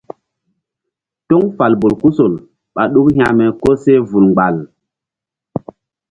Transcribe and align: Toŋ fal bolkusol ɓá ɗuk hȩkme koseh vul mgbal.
Toŋ 1.27 1.43
fal 1.57 1.73
bolkusol 1.81 2.33
ɓá 2.73 2.83
ɗuk 2.93 3.07
hȩkme 3.17 3.45
koseh 3.61 4.01
vul 4.09 4.25
mgbal. 4.29 4.55